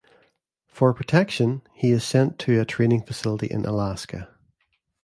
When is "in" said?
3.45-3.65